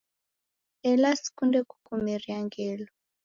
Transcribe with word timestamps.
Ela 0.91 1.09
sikunde 1.21 1.59
kukumeria 1.69 2.37
ngelo 2.45 2.87